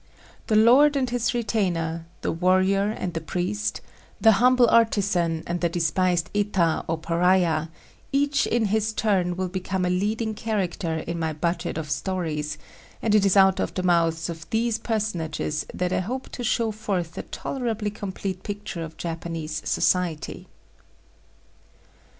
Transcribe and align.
The 0.47 0.55
lord 0.55 0.95
and 0.95 1.07
his 1.11 1.35
retainer, 1.35 2.07
the 2.21 2.31
warrior 2.31 2.89
and 2.89 3.13
the 3.13 3.21
priest, 3.21 3.81
the 4.19 4.31
humble 4.41 4.67
artisan 4.67 5.43
and 5.45 5.61
the 5.61 5.69
despised 5.69 6.31
Eta 6.33 6.83
or 6.87 6.97
pariah, 6.97 7.67
each 8.11 8.47
in 8.47 8.65
his 8.73 8.93
turn 8.93 9.35
will 9.35 9.47
become 9.47 9.85
a 9.85 9.91
leading 9.91 10.33
character 10.33 10.95
in 11.05 11.19
my 11.19 11.33
budget 11.33 11.77
of 11.77 11.91
stories; 11.91 12.57
and 12.99 13.13
it 13.13 13.27
is 13.27 13.37
out 13.37 13.59
of 13.59 13.75
the 13.75 13.83
mouths 13.83 14.27
of 14.27 14.49
these 14.49 14.79
personages 14.79 15.67
that 15.71 15.93
I 15.93 15.99
hope 15.99 16.29
to 16.29 16.43
show 16.43 16.71
forth 16.71 17.15
a 17.19 17.21
tolerably 17.21 17.91
complete 17.91 18.41
picture 18.41 18.83
of 18.83 18.97
Japanese 18.97 19.61
society. 19.69 20.47